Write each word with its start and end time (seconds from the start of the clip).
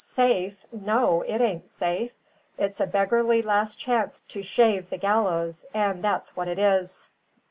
Safe! 0.03 0.55
no, 0.71 1.21
it 1.27 1.41
ain't 1.41 1.69
safe; 1.69 2.11
it's 2.57 2.79
a 2.79 2.87
beggarly 2.87 3.43
last 3.43 3.77
chance 3.77 4.19
to 4.29 4.41
shave 4.41 4.89
the 4.89 4.97
gallows, 4.97 5.63
and 5.75 6.03
that's 6.03 6.35
what 6.35 6.47
it 6.47 6.57
is." 6.57 7.07